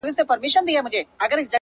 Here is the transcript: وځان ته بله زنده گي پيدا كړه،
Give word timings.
وځان 0.03 0.17
ته 0.19 0.23
بله 0.29 0.47
زنده 0.53 0.71
گي 0.73 0.79
پيدا 0.83 1.25
كړه، 1.31 1.43